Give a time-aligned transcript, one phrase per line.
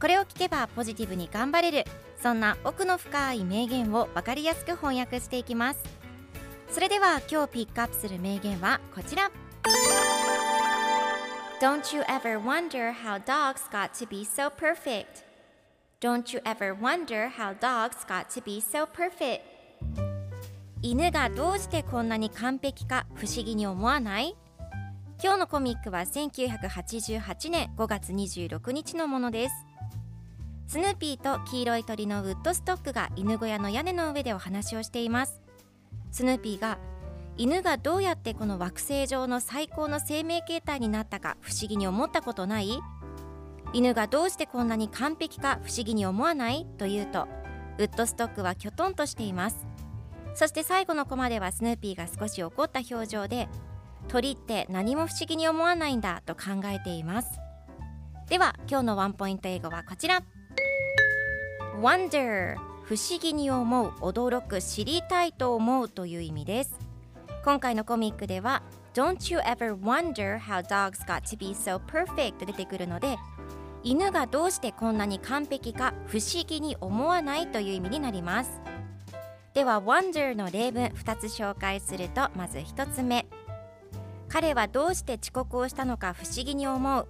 [0.00, 1.84] これを聞けばポジティブに頑張れる。
[2.22, 5.80] そんな奥の深い名言を分かりやすく翻訳していきます。
[6.70, 9.30] それでは今日ピックアップする名言はこちら。
[11.60, 15.24] Don't you ever wonder how dogs got to be so perfect?
[16.00, 19.40] Don't you ever wonder how dogs got to be so perfect?
[20.82, 24.36] 犬がどうしてこんなに完璧か不思議に思わない？
[25.20, 29.54] 今日のコミックは1988年5月26日のものです。
[30.68, 35.40] スヌーピーと黄色い鳥のウッドストックが犬小屋の屋根の上でお話をしています。
[36.12, 36.76] スヌーピーが
[37.38, 42.80] 犬がどうやってこの惑星上の最高の生命形態になったか不思議に思ったことない？
[43.72, 46.66] 犬がどうしてこんなに完璧か不思議に思わない？
[46.76, 47.26] と言うと
[47.78, 49.66] ウッドストックはきょとんとしています。
[50.34, 53.48] そして最後のコマではスヌーピーが少し怒った表情で
[54.08, 57.40] 鳥って何も不思議に思わないんだと考えています。
[58.28, 60.20] では今日のワンポイント英語はこちら。
[61.80, 66.76] Wonder 不思議に思う驚く知りたいと思うという意味です。
[67.44, 68.62] 今回のコミックでは
[68.94, 72.44] Don't you ever wonder how dogs got to be so perfect?
[72.44, 73.16] 出てくるので
[73.84, 78.60] 犬がどうしてこんなに完璧か不思議に思わないという意味になります。
[79.54, 83.24] では wonder の例文2つ紹介するとまず1つ目。
[84.28, 87.06] 彼はどうして遅刻をしたのか不思議に思う。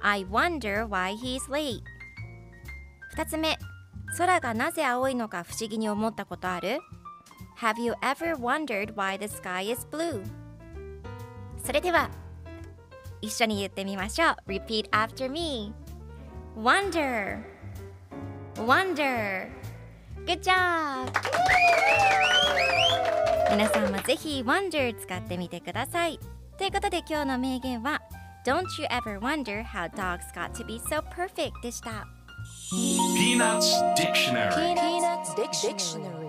[0.00, 1.82] I wonder why he's late
[3.16, 3.58] 2つ目。
[4.16, 6.78] 空がなぜ青いのか不思議に思ったことある
[7.60, 10.22] Have you ever wondered why the sky is blue?
[11.64, 12.10] それでは
[13.20, 15.72] 一緒に言ってみましょう Repeat after me
[16.56, 17.42] Wonder
[18.56, 19.48] Wonder
[20.26, 21.10] Good job!
[23.50, 26.18] 皆さんもぜひ Wonder 使ってみてください
[26.56, 28.00] ということで今日の名言は
[28.46, 32.06] Don't you ever wonder how dogs got to be so perfect でした
[32.70, 36.19] Peanuts Dictionary Peanuts Dictionary.